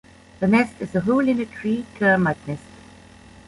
[0.39, 2.63] The nest is a hole in a tree termite nest.